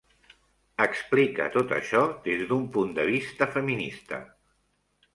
[0.85, 4.25] Explica tot això des d'un punt de vista feminista.